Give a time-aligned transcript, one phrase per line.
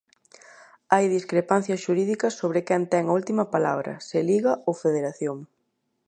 [0.93, 5.37] Hai discrepancias xurídicas sobre quen ten a última palabra, se Liga ou Federación.